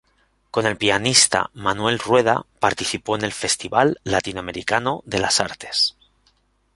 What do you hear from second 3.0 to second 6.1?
en el "Festival Latino-americano de las Artes".